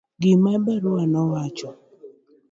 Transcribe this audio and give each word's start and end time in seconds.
gima 0.21 0.53
barua 0.63 1.03
nowacho 1.11 1.69